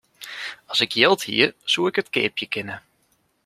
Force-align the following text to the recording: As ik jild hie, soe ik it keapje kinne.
As 0.71 0.81
ik 0.85 0.93
jild 0.99 1.21
hie, 1.27 1.47
soe 1.71 1.85
ik 1.89 1.99
it 2.01 2.11
keapje 2.15 2.45
kinne. 2.53 2.75